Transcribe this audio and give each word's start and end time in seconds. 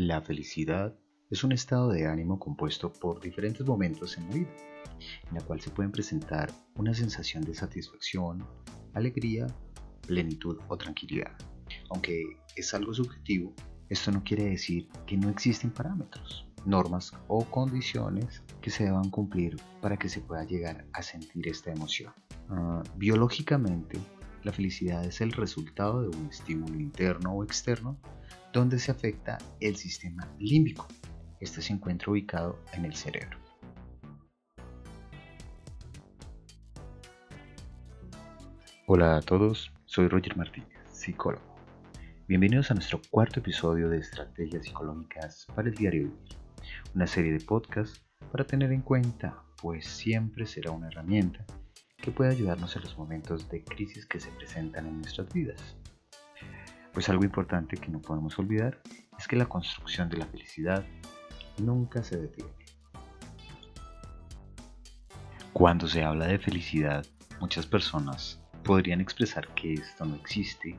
La 0.00 0.20
felicidad 0.20 0.96
es 1.28 1.42
un 1.42 1.50
estado 1.50 1.88
de 1.88 2.06
ánimo 2.06 2.38
compuesto 2.38 2.92
por 2.92 3.20
diferentes 3.20 3.66
momentos 3.66 4.16
en 4.16 4.28
la 4.28 4.34
vida, 4.36 4.50
en 5.28 5.34
la 5.34 5.40
cual 5.40 5.60
se 5.60 5.70
pueden 5.70 5.90
presentar 5.90 6.52
una 6.76 6.94
sensación 6.94 7.42
de 7.42 7.52
satisfacción, 7.52 8.46
alegría, 8.94 9.48
plenitud 10.06 10.56
o 10.68 10.76
tranquilidad. 10.76 11.32
Aunque 11.90 12.22
es 12.54 12.72
algo 12.74 12.94
subjetivo, 12.94 13.52
esto 13.88 14.12
no 14.12 14.22
quiere 14.22 14.44
decir 14.44 14.86
que 15.04 15.16
no 15.16 15.30
existen 15.30 15.72
parámetros, 15.72 16.46
normas 16.64 17.12
o 17.26 17.44
condiciones 17.46 18.44
que 18.60 18.70
se 18.70 18.84
deban 18.84 19.10
cumplir 19.10 19.56
para 19.80 19.96
que 19.96 20.08
se 20.08 20.20
pueda 20.20 20.44
llegar 20.44 20.86
a 20.92 21.02
sentir 21.02 21.48
esta 21.48 21.72
emoción. 21.72 22.12
Ah, 22.50 22.84
biológicamente, 22.94 23.98
la 24.44 24.52
felicidad 24.52 25.04
es 25.04 25.20
el 25.20 25.32
resultado 25.32 26.02
de 26.02 26.16
un 26.16 26.28
estímulo 26.28 26.78
interno 26.78 27.32
o 27.32 27.42
externo 27.42 27.98
donde 28.52 28.78
se 28.78 28.90
afecta 28.90 29.38
el 29.60 29.76
sistema 29.76 30.26
límbico. 30.38 30.86
Este 31.40 31.62
se 31.62 31.72
encuentra 31.72 32.10
ubicado 32.10 32.58
en 32.72 32.84
el 32.84 32.94
cerebro. 32.94 33.38
Hola 38.86 39.18
a 39.18 39.20
todos, 39.20 39.70
soy 39.84 40.08
Roger 40.08 40.36
Martínez, 40.36 40.78
psicólogo. 40.90 41.44
Bienvenidos 42.26 42.70
a 42.70 42.74
nuestro 42.74 43.00
cuarto 43.10 43.40
episodio 43.40 43.88
de 43.90 43.98
Estrategias 43.98 44.64
Psicológicas 44.64 45.46
para 45.54 45.68
el 45.68 45.74
Diario 45.74 46.04
Vivir, 46.04 46.36
una 46.94 47.06
serie 47.06 47.32
de 47.32 47.40
podcasts 47.40 48.02
para 48.32 48.44
tener 48.44 48.72
en 48.72 48.80
cuenta, 48.80 49.42
pues 49.60 49.86
siempre 49.86 50.46
será 50.46 50.70
una 50.70 50.88
herramienta 50.88 51.44
que 51.98 52.10
puede 52.10 52.30
ayudarnos 52.30 52.74
en 52.76 52.82
los 52.82 52.96
momentos 52.96 53.48
de 53.50 53.62
crisis 53.62 54.06
que 54.06 54.20
se 54.20 54.30
presentan 54.30 54.86
en 54.86 55.00
nuestras 55.00 55.32
vidas. 55.32 55.76
Pues 56.92 57.08
algo 57.08 57.24
importante 57.24 57.76
que 57.76 57.90
no 57.90 58.00
podemos 58.00 58.38
olvidar 58.38 58.80
es 59.18 59.28
que 59.28 59.36
la 59.36 59.46
construcción 59.46 60.08
de 60.08 60.18
la 60.18 60.26
felicidad 60.26 60.84
nunca 61.58 62.02
se 62.02 62.16
detiene. 62.16 62.50
Cuando 65.52 65.88
se 65.88 66.04
habla 66.04 66.26
de 66.26 66.38
felicidad, 66.38 67.04
muchas 67.40 67.66
personas 67.66 68.40
podrían 68.62 69.00
expresar 69.00 69.48
que 69.54 69.74
esto 69.74 70.04
no 70.04 70.14
existe, 70.16 70.78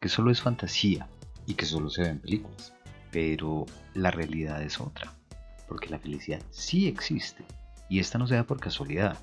que 0.00 0.08
solo 0.08 0.30
es 0.30 0.42
fantasía 0.42 1.08
y 1.46 1.54
que 1.54 1.64
solo 1.64 1.88
se 1.88 2.02
ve 2.02 2.08
en 2.08 2.18
películas. 2.20 2.74
Pero 3.10 3.66
la 3.94 4.10
realidad 4.10 4.62
es 4.62 4.80
otra, 4.80 5.12
porque 5.68 5.88
la 5.88 5.98
felicidad 5.98 6.42
sí 6.50 6.88
existe 6.88 7.44
y 7.88 7.98
esta 7.98 8.18
no 8.18 8.26
se 8.26 8.34
da 8.34 8.44
por 8.44 8.60
casualidad, 8.60 9.16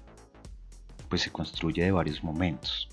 pues 1.10 1.22
se 1.22 1.32
construye 1.32 1.84
de 1.84 1.92
varios 1.92 2.24
momentos 2.24 2.90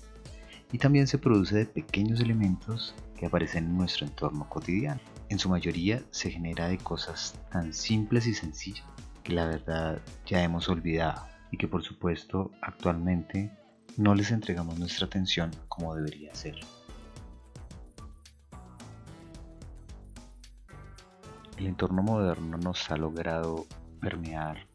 y 0.71 0.77
también 0.77 1.07
se 1.07 1.17
produce 1.17 1.55
de 1.55 1.65
pequeños 1.65 2.19
elementos 2.19 2.93
que 3.17 3.25
aparecen 3.25 3.65
en 3.65 3.77
nuestro 3.77 4.05
entorno 4.05 4.47
cotidiano. 4.47 5.01
En 5.29 5.39
su 5.39 5.49
mayoría 5.49 6.03
se 6.11 6.31
genera 6.31 6.67
de 6.67 6.77
cosas 6.77 7.39
tan 7.51 7.73
simples 7.73 8.27
y 8.27 8.33
sencillas 8.33 8.85
que 9.23 9.33
la 9.33 9.45
verdad 9.45 10.01
ya 10.25 10.43
hemos 10.43 10.69
olvidado 10.69 11.25
y 11.51 11.57
que 11.57 11.67
por 11.67 11.83
supuesto 11.83 12.51
actualmente 12.61 13.51
no 13.97 14.15
les 14.15 14.31
entregamos 14.31 14.77
nuestra 14.79 15.07
atención 15.07 15.51
como 15.67 15.95
debería 15.95 16.33
ser. 16.35 16.55
El 21.57 21.67
entorno 21.67 22.01
moderno 22.01 22.57
nos 22.57 22.89
ha 22.89 22.95
logrado 22.95 23.65
permear, 23.99 24.65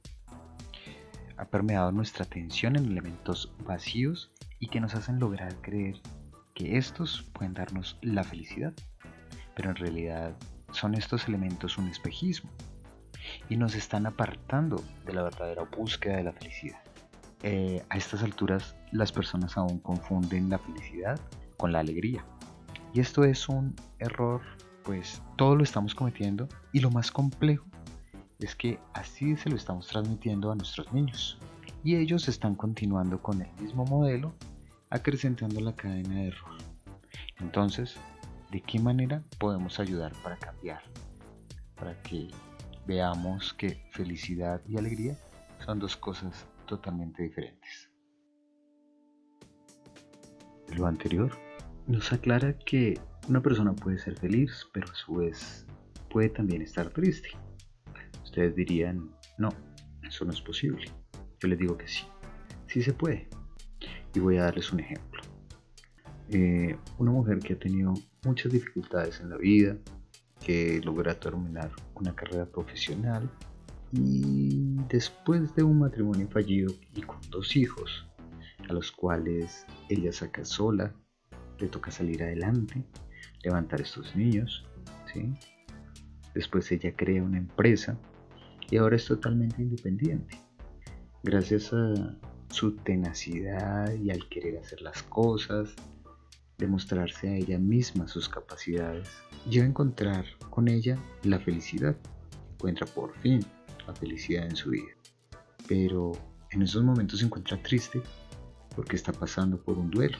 ha 1.39 1.47
permeado 1.47 1.93
nuestra 1.93 2.25
atención 2.25 2.77
en 2.77 2.91
elementos 2.91 3.55
vacíos 3.65 4.31
y 4.59 4.69
que 4.69 4.81
nos 4.81 4.95
hacen 4.95 5.19
lograr 5.19 5.55
creer 5.61 6.01
que 6.55 6.79
estos 6.79 7.23
pueden 7.33 7.55
darnos 7.55 7.99
la 8.03 8.25
felicidad. 8.25 8.73
Pero 9.55 9.71
en 9.71 9.77
realidad 9.77 10.35
son 10.73 10.95
estos 10.95 11.29
elementos 11.29 11.79
un 11.79 11.89
espejismo 11.89 12.51
y 13.49 13.57
nos 13.57 13.75
están 13.75 14.07
apartando 14.07 14.83
de 15.07 15.13
la 15.13 15.23
verdadera 15.23 15.65
búsqueda 15.65 16.17
de 16.17 16.25
la 16.25 16.33
felicidad. 16.33 16.81
Eh, 17.43 17.85
a 17.91 17.97
estas 17.97 18.23
alturas 18.23 18.75
las 18.91 19.13
personas 19.13 19.57
aún 19.57 19.79
confunden 19.79 20.49
la 20.49 20.59
felicidad 20.59 21.21
con 21.57 21.73
la 21.73 21.81
alegría. 21.81 22.25
Y 22.93 23.01
esto 23.01 23.25
es 23.25 23.49
un 23.49 23.75
error, 23.99 24.41
pues 24.83 25.23
todo 25.37 25.57
lo 25.57 25.63
estamos 25.63 25.95
cometiendo 25.95 26.49
y 26.73 26.81
lo 26.81 26.91
más 26.91 27.11
complejo 27.11 27.67
es 28.39 28.55
que 28.55 28.79
así 28.93 29.37
se 29.37 29.51
lo 29.51 29.57
estamos 29.57 29.87
transmitiendo 29.89 30.51
a 30.51 30.55
nuestros 30.55 30.93
niños 30.93 31.39
y 31.85 31.97
ellos 31.97 32.29
están 32.29 32.55
continuando 32.55 33.21
con 33.21 33.43
el 33.43 33.53
mismo 33.61 33.85
modelo, 33.85 34.35
acrecentando 34.89 35.61
la 35.61 35.77
cadena 35.77 36.15
de 36.15 36.29
error. 36.29 36.57
Entonces, 37.39 37.97
¿de 38.51 38.63
qué 38.63 38.81
manera 38.81 39.23
podemos 39.39 39.79
ayudar 39.79 40.13
para 40.23 40.37
cambiar? 40.39 40.83
Para 41.75 42.01
que 42.03 42.31
veamos 42.87 43.53
que 43.53 43.83
felicidad 43.91 44.63
y 44.67 44.79
alegría 44.79 45.17
son 45.65 45.79
dos 45.79 45.95
cosas 45.97 46.47
totalmente 46.67 47.23
diferentes. 47.23 47.91
Lo 50.75 50.87
anterior 50.87 51.31
nos 51.87 52.11
aclara 52.15 52.57
que 52.59 52.99
una 53.29 53.43
persona 53.43 53.75
puede 53.75 53.99
ser 53.99 54.17
feliz, 54.17 54.67
pero 54.73 54.91
a 54.91 54.95
su 54.95 55.17
vez 55.17 55.67
puede 56.11 56.31
también 56.31 56.63
estar 56.63 56.89
triste. 56.89 57.29
Ustedes 58.23 58.57
dirían, 58.57 59.11
no, 59.37 59.51
eso 60.03 60.25
no 60.25 60.33
es 60.33 60.41
posible. 60.41 60.91
Yo 61.41 61.49
les 61.49 61.59
digo 61.59 61.77
que 61.77 61.89
sí, 61.89 62.05
sí 62.67 62.83
se 62.83 62.93
puede. 62.93 63.29
Y 64.15 64.21
voy 64.21 64.37
a 64.37 64.45
darles 64.45 64.73
un 64.73 64.81
ejemplo. 64.81 65.23
Eh, 66.31 66.77
una 66.99 67.11
mujer 67.11 67.39
que 67.39 67.55
ha 67.55 67.59
tenido 67.59 67.95
muchas 68.25 68.53
dificultades 68.53 69.21
en 69.21 69.31
la 69.31 69.37
vida, 69.37 69.77
que 70.45 70.81
logra 70.85 71.19
terminar 71.19 71.71
una 71.95 72.15
carrera 72.15 72.47
profesional 72.47 73.31
y 73.93 74.77
después 74.89 75.55
de 75.55 75.63
un 75.63 75.79
matrimonio 75.79 76.29
fallido 76.29 76.73
y 76.95 77.03
con 77.03 77.19
dos 77.31 77.57
hijos, 77.57 78.07
a 78.69 78.73
los 78.73 78.91
cuales 78.91 79.67
ella 79.89 80.13
saca 80.13 80.45
sola, 80.45 80.93
le 81.59 81.69
toca 81.69 81.91
salir 81.91 82.23
adelante, 82.23 82.85
levantar 83.43 83.81
estos 83.81 84.15
niños, 84.17 84.67
¿sí? 85.13 85.33
Después 86.35 86.71
ella 86.73 86.95
crea 86.97 87.23
una 87.23 87.39
empresa 87.39 87.97
y 88.71 88.77
ahora 88.77 88.97
es 88.97 89.05
totalmente 89.05 89.63
independiente 89.63 90.44
gracias 91.25 91.73
a 91.73 92.15
su 92.51 92.77
tenacidad 92.77 93.93
y 93.95 94.11
al 94.11 94.29
querer 94.29 94.59
hacer 94.59 94.83
las 94.83 95.03
cosas, 95.05 95.75
demostrarse 96.59 97.29
a 97.29 97.37
ella 97.37 97.59
misma 97.59 98.07
sus 98.07 98.29
capacidades, 98.29 99.09
llega 99.49 99.65
a 99.65 99.69
encontrar 99.69 100.27
con 100.51 100.69
ella 100.69 100.97
la 101.23 101.41
felicidad. 101.41 101.97
Encuentra 102.53 102.87
por 102.87 103.17
fin 103.19 103.45
la 103.87 103.95
felicidad 103.95 104.47
en 104.47 104.55
su 104.55 104.71
vida. 104.71 104.93
Pero 105.67 106.13
en 106.51 106.63
esos 106.63 106.85
momentos 106.85 107.21
se 107.21 107.27
encuentra 107.27 107.61
triste 107.63 108.03
porque 108.77 108.97
está 108.97 109.13
pasando 109.13 109.57
por 109.57 109.79
un 109.79 109.91
duelo. 109.91 110.19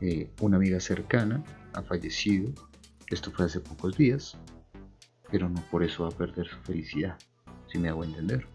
Eh, 0.00 0.30
una 0.40 0.56
amiga 0.56 0.80
cercana 0.80 1.42
ha 1.74 1.82
fallecido, 1.82 2.52
esto 3.08 3.32
fue 3.32 3.46
hace 3.46 3.60
pocos 3.60 3.96
días, 3.96 4.38
pero 5.30 5.48
no 5.48 5.60
por 5.70 5.82
eso 5.82 6.04
va 6.04 6.08
a 6.08 6.16
perder 6.16 6.46
su 6.46 6.56
felicidad, 6.60 7.18
si 7.70 7.78
me 7.78 7.88
hago 7.88 8.04
entender. 8.04 8.46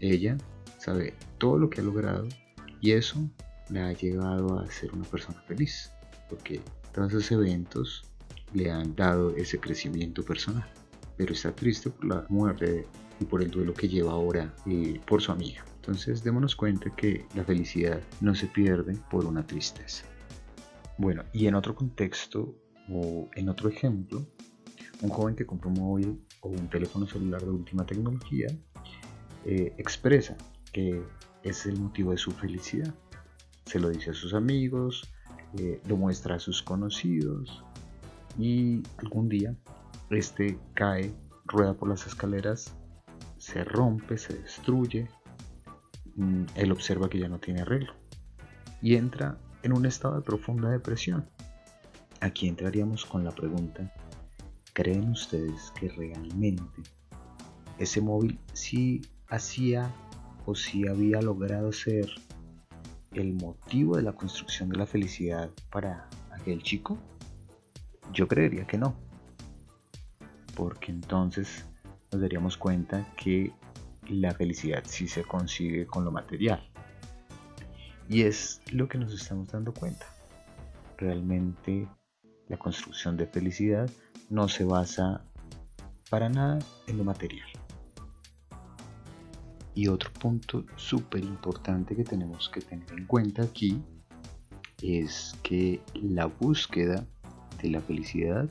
Ella 0.00 0.36
sabe 0.84 1.14
todo 1.38 1.58
lo 1.58 1.70
que 1.70 1.80
ha 1.80 1.84
logrado 1.84 2.28
y 2.80 2.92
eso 2.92 3.18
le 3.70 3.80
ha 3.80 3.92
llevado 3.94 4.58
a 4.58 4.70
ser 4.70 4.92
una 4.92 5.04
persona 5.04 5.40
feliz, 5.48 5.90
porque 6.28 6.60
todos 6.92 7.12
esos 7.12 7.32
eventos 7.32 8.04
le 8.52 8.70
han 8.70 8.94
dado 8.94 9.34
ese 9.36 9.58
crecimiento 9.58 10.22
personal, 10.22 10.68
pero 11.16 11.32
está 11.32 11.54
triste 11.54 11.88
por 11.88 12.04
la 12.04 12.26
muerte 12.28 12.86
y 13.18 13.24
por 13.24 13.42
el 13.42 13.50
duelo 13.50 13.72
que 13.72 13.88
lleva 13.88 14.12
ahora 14.12 14.54
y 14.66 14.98
por 14.98 15.22
su 15.22 15.32
amiga. 15.32 15.64
Entonces 15.76 16.22
démonos 16.22 16.54
cuenta 16.54 16.94
que 16.94 17.24
la 17.34 17.44
felicidad 17.44 18.00
no 18.20 18.34
se 18.34 18.46
pierde 18.46 18.94
por 19.10 19.24
una 19.24 19.46
tristeza. 19.46 20.04
Bueno, 20.98 21.24
y 21.32 21.46
en 21.46 21.54
otro 21.54 21.74
contexto 21.74 22.54
o 22.90 23.30
en 23.34 23.48
otro 23.48 23.70
ejemplo, 23.70 24.26
un 25.00 25.08
joven 25.08 25.34
que 25.34 25.46
compra 25.46 25.70
un 25.70 25.80
móvil 25.80 26.20
o 26.42 26.50
un 26.50 26.68
teléfono 26.68 27.06
celular 27.06 27.42
de 27.42 27.50
última 27.50 27.86
tecnología 27.86 28.48
eh, 29.46 29.74
expresa 29.78 30.36
que 30.74 31.02
es 31.44 31.64
el 31.66 31.78
motivo 31.80 32.10
de 32.10 32.18
su 32.18 32.32
felicidad. 32.32 32.92
Se 33.64 33.78
lo 33.78 33.88
dice 33.88 34.10
a 34.10 34.14
sus 34.14 34.34
amigos, 34.34 35.08
eh, 35.56 35.80
lo 35.86 35.96
muestra 35.96 36.34
a 36.34 36.40
sus 36.40 36.62
conocidos 36.62 37.64
y 38.36 38.82
algún 38.98 39.28
día 39.28 39.54
este 40.10 40.58
cae, 40.74 41.14
rueda 41.46 41.74
por 41.74 41.88
las 41.88 42.06
escaleras, 42.06 42.74
se 43.38 43.62
rompe, 43.64 44.18
se 44.18 44.36
destruye, 44.36 45.08
mm, 46.16 46.44
él 46.56 46.72
observa 46.72 47.08
que 47.08 47.20
ya 47.20 47.28
no 47.28 47.38
tiene 47.38 47.62
arreglo 47.62 47.94
y 48.82 48.96
entra 48.96 49.38
en 49.62 49.72
un 49.72 49.86
estado 49.86 50.16
de 50.16 50.22
profunda 50.22 50.68
depresión. 50.70 51.28
Aquí 52.20 52.48
entraríamos 52.48 53.06
con 53.06 53.24
la 53.24 53.30
pregunta, 53.30 53.92
¿creen 54.72 55.10
ustedes 55.10 55.72
que 55.78 55.88
realmente 55.88 56.82
ese 57.78 58.00
móvil 58.00 58.38
sí 58.52 59.02
hacía 59.28 59.92
o 60.46 60.54
si 60.54 60.86
había 60.86 61.20
logrado 61.20 61.72
ser 61.72 62.08
el 63.12 63.34
motivo 63.34 63.96
de 63.96 64.02
la 64.02 64.12
construcción 64.12 64.68
de 64.68 64.76
la 64.76 64.86
felicidad 64.86 65.50
para 65.70 66.08
aquel 66.32 66.62
chico? 66.62 66.98
Yo 68.12 68.28
creería 68.28 68.66
que 68.66 68.78
no. 68.78 68.96
porque 70.54 70.92
entonces 70.92 71.64
nos 72.12 72.20
daríamos 72.20 72.56
cuenta 72.56 73.12
que 73.16 73.52
la 74.08 74.32
felicidad 74.32 74.84
sí 74.86 75.08
se 75.08 75.24
consigue 75.24 75.84
con 75.86 76.04
lo 76.04 76.12
material. 76.12 76.62
Y 78.08 78.22
es 78.22 78.60
lo 78.70 78.88
que 78.88 78.98
nos 78.98 79.12
estamos 79.12 79.48
dando 79.48 79.72
cuenta. 79.72 80.06
Realmente 80.96 81.88
la 82.48 82.56
construcción 82.56 83.16
de 83.16 83.26
felicidad 83.26 83.90
no 84.30 84.48
se 84.48 84.64
basa 84.64 85.24
para 86.10 86.28
nada 86.28 86.58
en 86.86 86.98
lo 86.98 87.04
material. 87.04 87.48
Y 89.74 89.88
otro 89.88 90.12
punto 90.12 90.64
súper 90.76 91.24
importante 91.24 91.96
que 91.96 92.04
tenemos 92.04 92.48
que 92.48 92.60
tener 92.60 92.90
en 92.92 93.06
cuenta 93.06 93.42
aquí 93.42 93.82
es 94.82 95.34
que 95.42 95.80
la 95.94 96.26
búsqueda 96.26 97.06
de 97.60 97.70
la 97.70 97.80
felicidad 97.80 98.48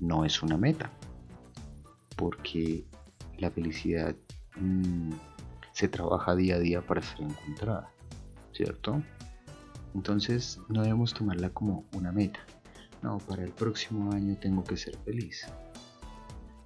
no 0.00 0.24
es 0.24 0.42
una 0.42 0.56
meta, 0.56 0.90
porque 2.16 2.84
la 3.38 3.50
felicidad 3.50 4.14
mm, 4.56 5.12
se 5.72 5.88
trabaja 5.88 6.34
día 6.34 6.56
a 6.56 6.58
día 6.58 6.86
para 6.86 7.02
ser 7.02 7.22
encontrada, 7.22 7.90
¿cierto? 8.52 9.02
Entonces 9.94 10.60
no 10.68 10.82
debemos 10.82 11.14
tomarla 11.14 11.50
como 11.50 11.84
una 11.94 12.12
meta. 12.12 12.40
No, 13.02 13.18
para 13.18 13.42
el 13.42 13.50
próximo 13.50 14.12
año 14.12 14.36
tengo 14.40 14.62
que 14.64 14.76
ser 14.76 14.96
feliz. 14.98 15.46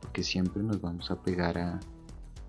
Porque 0.00 0.22
siempre 0.22 0.62
nos 0.62 0.80
vamos 0.80 1.10
a 1.10 1.22
pegar 1.22 1.56
a, 1.58 1.80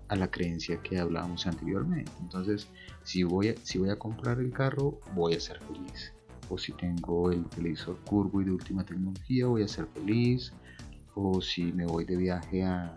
a 0.08 0.16
la 0.16 0.30
creencia 0.30 0.82
que 0.82 0.98
hablábamos 0.98 1.46
anteriormente. 1.46 2.10
Entonces, 2.20 2.68
si 3.02 3.22
voy, 3.22 3.48
a, 3.48 3.54
si 3.62 3.78
voy 3.78 3.90
a 3.90 3.98
comprar 3.98 4.40
el 4.40 4.52
carro, 4.52 5.00
voy 5.14 5.34
a 5.34 5.40
ser 5.40 5.60
feliz. 5.60 6.12
O 6.48 6.56
si 6.56 6.72
tengo 6.72 7.30
el 7.30 7.44
televisor 7.46 7.98
curvo 8.04 8.40
y 8.40 8.46
de 8.46 8.52
última 8.52 8.84
tecnología, 8.84 9.46
voy 9.46 9.62
a 9.62 9.68
ser 9.68 9.86
feliz. 9.86 10.52
O 11.14 11.40
si 11.40 11.72
me 11.72 11.84
voy 11.84 12.04
de 12.04 12.16
viaje 12.16 12.64
a 12.64 12.94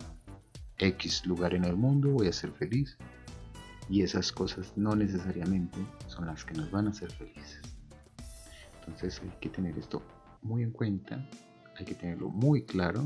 X 0.78 1.26
lugar 1.26 1.54
en 1.54 1.66
el 1.66 1.76
mundo, 1.76 2.12
voy 2.12 2.28
a 2.28 2.34
ser 2.34 2.52
feliz. 2.52 2.98
Y 3.90 4.04
esas 4.04 4.32
cosas 4.32 4.72
no 4.78 4.96
necesariamente 4.96 5.80
son 6.08 6.28
las 6.28 6.46
que 6.46 6.54
nos 6.54 6.72
van 6.72 6.88
a 6.88 6.92
hacer 6.92 7.12
felices. 7.12 7.62
Entonces 8.80 9.22
hay 9.22 9.32
que 9.42 9.50
tener 9.50 9.78
esto 9.78 10.02
muy 10.42 10.64
en 10.64 10.72
cuenta, 10.72 11.28
hay 11.78 11.86
que 11.86 11.94
tenerlo 11.94 12.30
muy 12.30 12.64
claro 12.64 13.06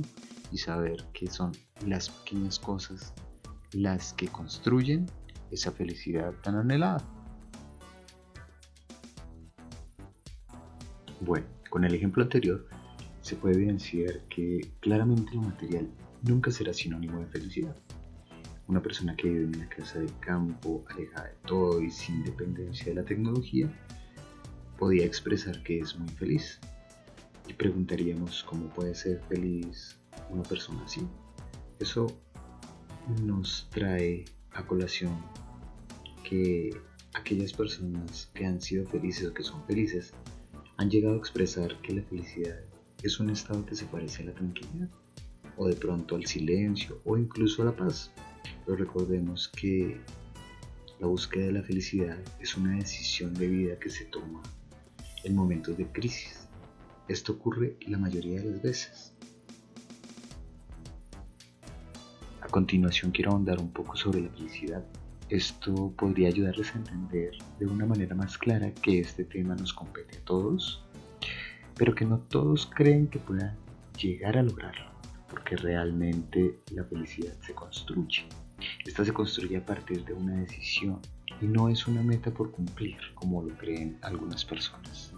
y 0.52 0.58
saber 0.58 1.04
que 1.12 1.28
son 1.28 1.52
las 1.86 2.10
pequeñas 2.10 2.60
cosas 2.60 3.14
las 3.76 4.14
que 4.14 4.28
construyen 4.30 5.06
esa 5.52 5.72
felicidad 5.72 6.34
tan 6.42 6.56
anhelada. 6.56 7.04
Bueno, 11.20 11.46
con 11.70 11.84
el 11.84 11.94
ejemplo 11.94 12.24
anterior 12.24 12.68
se 13.22 13.36
puede 13.36 13.56
evidenciar 13.56 14.22
que 14.30 14.72
claramente 14.80 15.36
lo 15.36 15.42
material 15.42 15.90
nunca 16.22 16.52
será 16.52 16.74
sinónimo 16.74 17.20
de 17.20 17.26
felicidad. 17.26 17.76
Una 18.68 18.82
persona 18.82 19.16
que 19.16 19.28
vive 19.28 19.44
en 19.44 19.56
una 19.56 19.70
casa 19.70 20.00
de 20.00 20.10
campo, 20.22 20.86
alejada 20.90 21.28
de 21.28 21.36
todo 21.46 21.82
y 21.82 21.92
sin 21.92 22.24
dependencia 22.24 22.86
de 22.86 22.96
la 22.96 23.04
tecnología, 23.04 23.70
podía 24.78 25.06
expresar 25.06 25.62
que 25.64 25.80
es 25.80 25.98
muy 25.98 26.10
feliz. 26.10 26.60
Y 27.48 27.54
preguntaríamos 27.54 28.44
cómo 28.44 28.70
puede 28.70 28.96
ser 28.96 29.22
feliz 29.28 30.00
una 30.30 30.44
persona 30.44 30.82
así. 30.86 31.06
Eso 31.80 32.08
nos 33.24 33.68
trae 33.72 34.26
a 34.54 34.66
colación 34.66 35.16
que 36.28 36.76
aquellas 37.14 37.54
personas 37.54 38.30
que 38.34 38.46
han 38.46 38.62
sido 38.62 38.86
felices 38.88 39.28
o 39.28 39.34
que 39.34 39.44
son 39.44 39.64
felices 39.66 40.14
han 40.78 40.90
llegado 40.90 41.16
a 41.16 41.18
expresar 41.18 41.80
que 41.82 41.94
la 41.94 42.02
felicidad 42.04 42.60
es 43.04 43.20
un 43.20 43.30
estado 43.30 43.66
que 43.66 43.76
se 43.76 43.86
parece 43.86 44.24
a 44.24 44.28
la 44.28 44.34
tranquilidad 44.34 44.90
o 45.58 45.68
de 45.68 45.76
pronto 45.76 46.16
al 46.16 46.26
silencio 46.26 47.02
o 47.06 47.18
incluso 47.18 47.62
a 47.62 47.66
la 47.66 47.76
paz. 47.76 48.12
Pero 48.66 48.78
recordemos 48.78 49.48
que 49.48 49.98
la 51.00 51.08
búsqueda 51.08 51.46
de 51.46 51.52
la 51.54 51.64
felicidad 51.64 52.18
es 52.40 52.56
una 52.58 52.76
decisión 52.78 53.34
de 53.34 53.48
vida 53.48 53.80
que 53.80 53.90
se 53.90 54.06
toma 54.06 54.42
en 55.24 55.36
momentos 55.36 55.78
de 55.78 55.88
crisis. 55.88 56.48
Esto 57.08 57.34
ocurre 57.34 57.78
la 57.88 57.98
mayoría 57.98 58.42
de 58.42 58.52
las 58.52 58.62
veces. 58.62 59.15
A 62.46 62.48
continuación 62.48 63.12
quiero 63.12 63.32
ahondar 63.32 63.60
un 63.60 63.72
poco 63.72 63.96
sobre 63.96 64.22
la 64.22 64.30
felicidad. 64.30 64.86
Esto 65.30 65.92
podría 65.98 66.28
ayudarles 66.28 66.76
a 66.76 66.78
entender 66.78 67.32
de 67.60 67.66
una 67.66 67.88
manera 67.88 68.14
más 68.14 68.38
clara 68.38 68.72
que 68.72 69.00
este 69.00 69.24
tema 69.26 69.56
nos 69.56 69.74
compete 69.74 70.20
a 70.20 70.26
todos, 70.26 70.86
pero 71.76 71.96
que 71.96 72.06
no 72.06 72.20
todos 72.20 72.68
creen 72.68 73.08
que 73.08 73.18
puedan 73.18 73.58
llegar 74.00 74.38
a 74.38 74.44
lograrlo, 74.44 74.92
porque 75.28 75.58
realmente 75.58 76.60
la 76.70 76.84
felicidad 76.84 77.34
se 77.42 77.56
construye. 77.56 78.28
Esta 78.86 79.04
se 79.04 79.12
construye 79.12 79.58
a 79.58 79.66
partir 79.66 80.06
de 80.06 80.14
una 80.14 80.36
decisión 80.36 81.00
y 81.42 81.48
no 81.48 81.68
es 81.68 81.88
una 81.88 82.04
meta 82.04 82.30
por 82.30 82.52
cumplir, 82.52 82.98
como 83.16 83.42
lo 83.42 83.58
creen 83.58 83.98
algunas 84.04 84.46
personas. 84.46 85.12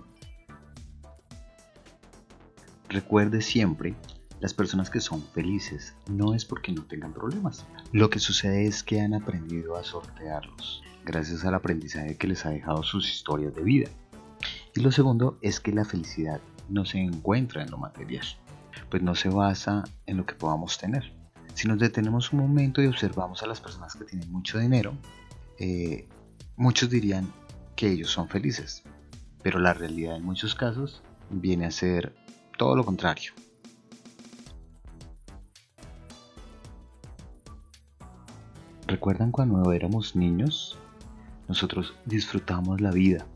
Recuerde 2.88 3.42
siempre 3.42 3.96
las 4.40 4.54
personas 4.54 4.90
que 4.90 5.00
son 5.00 5.22
felices 5.34 5.96
no 6.10 6.34
es 6.34 6.46
porque 6.46 6.72
no 6.72 6.84
tengan 6.84 7.14
problemas. 7.14 7.66
Lo 7.92 8.10
que 8.10 8.20
sucede 8.20 8.68
es 8.68 8.84
que 8.84 9.02
han 9.02 9.14
aprendido 9.14 9.76
a 9.76 9.84
sortearlos 9.84 10.84
gracias 11.08 11.46
al 11.46 11.56
aprendizaje 11.56 12.18
que 12.18 12.28
les 12.28 12.46
ha 12.46 12.50
dejado 12.50 12.84
sus 12.84 13.10
historias 13.10 13.56
de 13.56 13.64
vida. 13.64 13.90
Y 14.76 14.82
lo 14.82 14.92
segundo 14.92 15.40
es 15.42 15.60
que 15.60 15.72
la 15.72 15.86
felicidad 15.86 16.42
no 16.70 16.86
se 16.86 17.00
encuentra 17.00 17.64
en 17.64 17.72
lo 17.72 17.78
material, 17.78 18.26
pues 18.90 19.02
no 19.02 19.16
se 19.16 19.30
basa 19.30 19.86
en 20.06 20.18
lo 20.18 20.26
que 20.26 20.36
podamos 20.36 20.78
tener. 20.78 21.14
Si 21.54 21.68
nos 21.68 21.80
detenemos 21.80 22.34
un 22.34 22.40
momento 22.40 22.84
y 22.84 22.88
observamos 22.88 23.42
a 23.42 23.48
las 23.48 23.62
personas 23.62 23.96
que 23.96 24.04
tienen 24.04 24.32
mucho 24.32 24.60
dinero, 24.60 24.96
eh, 25.58 26.08
muchos 26.58 26.90
dirían 26.90 27.32
que 27.76 27.90
ellos 27.90 28.12
son 28.12 28.28
felices, 28.28 28.84
pero 29.42 29.60
la 29.60 29.74
realidad 29.74 30.18
en 30.18 30.24
muchos 30.24 30.54
casos 30.54 31.02
viene 31.30 31.66
a 31.66 31.72
ser 31.72 32.14
todo 32.58 32.76
lo 32.76 32.84
contrario. 32.86 33.32
¿Recuerdan 38.88 39.32
cuando 39.32 39.74
éramos 39.74 40.16
niños? 40.16 40.80
Nosotros 41.50 41.94
disfrutábamos 42.06 42.80
la 42.80 42.92
vida, 42.92 43.28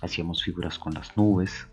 hacíamos 0.00 0.42
figuras 0.42 0.78
con 0.78 0.94
las 0.94 1.14
nubes, 1.18 1.68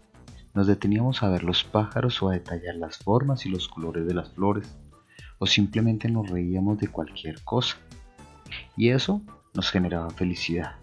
nos 0.53 0.67
deteníamos 0.67 1.23
a 1.23 1.29
ver 1.29 1.43
los 1.43 1.63
pájaros 1.63 2.21
o 2.21 2.27
a 2.27 2.33
detallar 2.33 2.75
las 2.75 2.97
formas 2.97 3.45
y 3.45 3.49
los 3.49 3.69
colores 3.69 4.05
de 4.05 4.13
las 4.13 4.33
flores, 4.33 4.75
o 5.39 5.45
simplemente 5.45 6.09
nos 6.09 6.29
reíamos 6.29 6.79
de 6.79 6.89
cualquier 6.89 7.41
cosa. 7.45 7.77
Y 8.75 8.89
eso 8.89 9.21
nos 9.53 9.71
generaba 9.71 10.09
felicidad, 10.09 10.75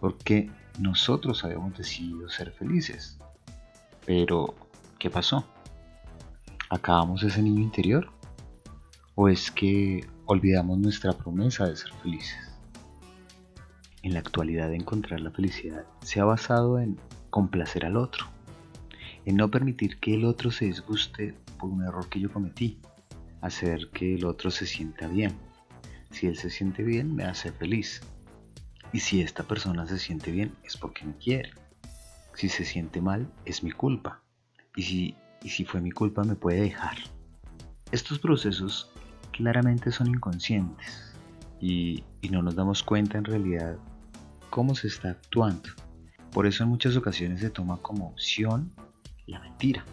porque 0.00 0.50
nosotros 0.80 1.44
habíamos 1.44 1.78
decidido 1.78 2.28
ser 2.30 2.50
felices. 2.50 3.16
Pero, 4.04 4.56
¿qué 4.98 5.08
pasó? 5.08 5.44
¿Acabamos 6.68 7.22
ese 7.22 7.40
niño 7.40 7.62
interior? 7.62 8.10
¿O 9.22 9.28
es 9.28 9.50
que 9.50 10.00
olvidamos 10.24 10.78
nuestra 10.78 11.12
promesa 11.12 11.68
de 11.68 11.76
ser 11.76 11.92
felices. 12.02 12.38
En 14.02 14.14
la 14.14 14.20
actualidad 14.20 14.72
encontrar 14.72 15.20
la 15.20 15.30
felicidad 15.30 15.84
se 16.00 16.20
ha 16.20 16.24
basado 16.24 16.80
en 16.80 16.98
complacer 17.28 17.84
al 17.84 17.98
otro, 17.98 18.24
en 19.26 19.36
no 19.36 19.50
permitir 19.50 19.98
que 19.98 20.14
el 20.14 20.24
otro 20.24 20.50
se 20.50 20.64
disguste 20.64 21.34
por 21.58 21.68
un 21.68 21.84
error 21.84 22.08
que 22.08 22.18
yo 22.18 22.32
cometí, 22.32 22.78
hacer 23.42 23.90
que 23.90 24.14
el 24.14 24.24
otro 24.24 24.50
se 24.50 24.64
sienta 24.64 25.06
bien. 25.06 25.34
Si 26.10 26.26
él 26.26 26.38
se 26.38 26.48
siente 26.48 26.82
bien, 26.82 27.14
me 27.14 27.24
hace 27.24 27.52
feliz. 27.52 28.00
Y 28.90 29.00
si 29.00 29.20
esta 29.20 29.42
persona 29.42 29.84
se 29.84 29.98
siente 29.98 30.30
bien, 30.30 30.54
es 30.64 30.78
porque 30.78 31.04
me 31.04 31.14
quiere. 31.18 31.50
Si 32.32 32.48
se 32.48 32.64
siente 32.64 33.02
mal, 33.02 33.30
es 33.44 33.62
mi 33.62 33.70
culpa. 33.70 34.22
Y 34.76 34.82
si, 34.82 35.14
y 35.42 35.50
si 35.50 35.66
fue 35.66 35.82
mi 35.82 35.90
culpa, 35.90 36.24
me 36.24 36.36
puede 36.36 36.62
dejar. 36.62 36.96
Estos 37.92 38.18
procesos 38.18 38.90
claramente 39.40 39.90
son 39.90 40.08
inconscientes 40.08 41.14
y, 41.60 42.04
no 42.30 42.42
nos 42.42 42.54
damos 42.54 42.82
cuenta 42.82 43.16
en 43.16 43.24
realidad 43.24 43.76
cómo 44.50 44.74
se 44.74 44.88
está 44.88 45.10
actuando. 45.10 45.70
Por 46.30 46.46
eso 46.46 46.62
en 46.62 46.68
muchas 46.68 46.94
ocasiones 46.94 47.40
se 47.40 47.48
toma 47.48 47.78
como 47.78 48.08
opción 48.08 48.70
la 49.26 49.40
mentira. 49.40 49.84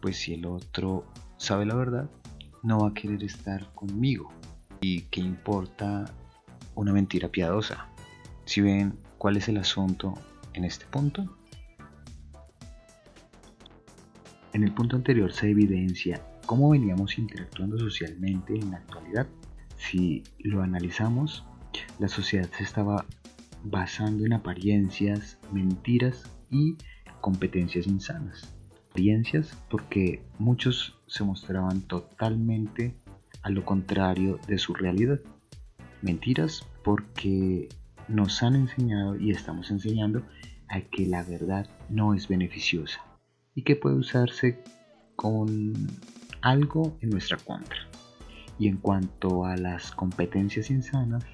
Pues 0.00 0.16
si 0.16 0.34
el 0.34 0.46
otro 0.46 1.04
sabe 1.36 1.66
la 1.66 1.74
verdad, 1.74 2.08
no 2.62 2.78
va 2.78 2.90
a 2.90 2.94
querer 2.94 3.22
estar 3.24 3.68
conmigo. 3.74 4.32
¿Y 4.80 5.02
qué 5.10 5.20
importa 5.20 6.04
una 6.76 6.92
mentira 6.92 7.28
piadosa? 7.28 7.88
Si 8.44 8.60
ven 8.60 8.96
cuál 9.18 9.36
es 9.36 9.48
el 9.48 9.56
asunto 9.58 10.14
en 10.54 10.64
este 10.64 10.86
punto. 10.86 11.36
En 14.52 14.62
el 14.62 14.72
punto 14.72 14.94
anterior 14.94 15.32
se 15.32 15.50
evidencia 15.50 16.22
cómo 16.48 16.70
veníamos 16.70 17.18
interactuando 17.18 17.78
socialmente 17.78 18.54
en 18.54 18.70
la 18.70 18.78
actualidad. 18.78 19.26
Si 19.76 20.24
lo 20.38 20.62
analizamos, 20.62 21.44
la 21.98 22.08
sociedad 22.08 22.48
se 22.56 22.64
estaba 22.64 23.04
basando 23.64 24.24
en 24.24 24.32
apariencias, 24.32 25.36
mentiras 25.52 26.24
y 26.50 26.78
competencias 27.20 27.86
insanas. 27.86 28.56
Apariencias 28.88 29.58
porque 29.68 30.22
muchos 30.38 30.98
se 31.06 31.22
mostraban 31.22 31.82
totalmente 31.82 32.96
a 33.42 33.50
lo 33.50 33.66
contrario 33.66 34.40
de 34.48 34.56
su 34.56 34.72
realidad. 34.72 35.20
Mentiras 36.00 36.66
porque 36.82 37.68
nos 38.08 38.42
han 38.42 38.56
enseñado 38.56 39.20
y 39.20 39.32
estamos 39.32 39.70
enseñando 39.70 40.22
a 40.70 40.80
que 40.80 41.04
la 41.04 41.22
verdad 41.24 41.68
no 41.90 42.14
es 42.14 42.26
beneficiosa 42.26 43.04
y 43.54 43.64
que 43.64 43.76
puede 43.76 43.96
usarse 43.96 44.62
con 45.14 45.74
algo 46.42 46.96
en 47.00 47.10
nuestra 47.10 47.36
contra. 47.36 47.78
Y 48.58 48.68
en 48.68 48.76
cuanto 48.78 49.44
a 49.44 49.56
las 49.56 49.92
competencias 49.92 50.70
insanas, 50.70 51.24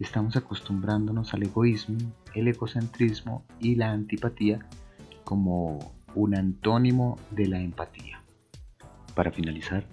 estamos 0.00 0.36
acostumbrándonos 0.36 1.34
al 1.34 1.42
egoísmo, 1.42 1.98
el 2.34 2.48
egocentrismo 2.48 3.44
y 3.60 3.74
la 3.74 3.90
antipatía 3.90 4.66
como 5.24 5.94
un 6.14 6.36
antónimo 6.36 7.18
de 7.30 7.48
la 7.48 7.60
empatía. 7.60 8.22
Para 9.14 9.30
finalizar, 9.30 9.84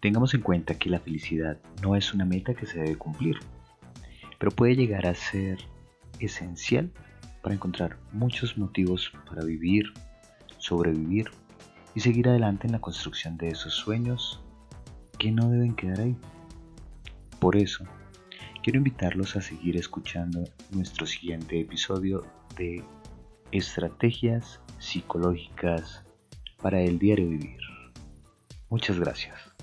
tengamos 0.00 0.34
en 0.34 0.42
cuenta 0.42 0.74
que 0.74 0.90
la 0.90 1.00
felicidad 1.00 1.58
no 1.82 1.96
es 1.96 2.14
una 2.14 2.24
meta 2.24 2.54
que 2.54 2.66
se 2.66 2.78
debe 2.78 2.96
cumplir, 2.96 3.36
pero 4.38 4.50
puede 4.50 4.76
llegar 4.76 5.06
a 5.06 5.14
ser 5.14 5.58
esencial 6.20 6.92
para 7.42 7.54
encontrar 7.54 7.98
muchos 8.12 8.56
motivos 8.58 9.12
para 9.28 9.44
vivir, 9.44 9.92
sobrevivir 10.58 11.30
y 11.96 12.00
seguir 12.00 12.28
adelante 12.28 12.66
en 12.66 12.74
la 12.74 12.78
construcción 12.78 13.38
de 13.38 13.48
esos 13.48 13.72
sueños 13.72 14.38
que 15.18 15.32
no 15.32 15.48
deben 15.48 15.74
quedar 15.74 15.98
ahí. 16.00 16.16
Por 17.40 17.56
eso, 17.56 17.84
quiero 18.62 18.76
invitarlos 18.76 19.34
a 19.34 19.40
seguir 19.40 19.78
escuchando 19.78 20.44
nuestro 20.72 21.06
siguiente 21.06 21.58
episodio 21.58 22.26
de 22.58 22.84
Estrategias 23.50 24.60
psicológicas 24.78 26.04
para 26.60 26.82
el 26.82 26.98
diario 26.98 27.30
vivir. 27.30 27.60
Muchas 28.68 29.00
gracias. 29.00 29.55